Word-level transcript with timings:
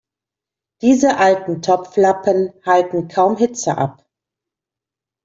Diese 0.81 1.17
alten 1.17 1.61
Topflappen 1.61 2.53
halten 2.65 3.07
kaum 3.07 3.37
Hitze 3.37 3.77
ab. 3.77 4.03